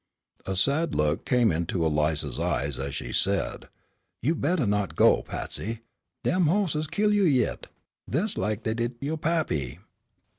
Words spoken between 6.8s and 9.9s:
kill you yit, des lak dey did yo' pappy."